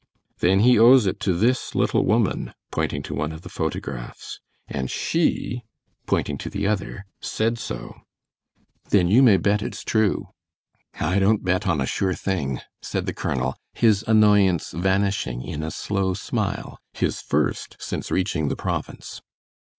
"Then 0.39 0.61
he 0.61 0.79
owes 0.79 1.05
it 1.05 1.19
to 1.19 1.33
this 1.37 1.75
little 1.75 2.03
woman," 2.03 2.55
pointing 2.71 3.03
to 3.03 3.13
one 3.13 3.31
of 3.31 3.43
the 3.43 3.49
photographs, 3.53 4.39
"and 4.67 4.89
she," 4.89 5.61
pointing 6.07 6.39
to 6.39 6.49
the 6.49 6.65
other, 6.65 7.05
"said 7.19 7.59
so." 7.59 8.01
"Then 8.89 9.07
you 9.09 9.21
may 9.21 9.37
bet 9.37 9.61
it's 9.61 9.83
true." 9.83 10.29
"I 10.99 11.19
don't 11.19 11.43
bet 11.43 11.67
on 11.67 11.79
a 11.79 11.85
sure 11.85 12.15
thing," 12.15 12.61
said 12.81 13.05
the 13.05 13.13
colonel, 13.13 13.53
his 13.75 14.03
annoyance 14.07 14.71
vanishing 14.71 15.43
in 15.43 15.61
a 15.61 15.69
slow 15.69 16.15
smile, 16.15 16.79
his 16.93 17.21
first 17.21 17.77
since 17.79 18.09
reaching 18.09 18.47
the 18.47 18.55
province. 18.55 19.21